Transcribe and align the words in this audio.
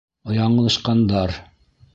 Яңылышҡандар. 0.37 1.39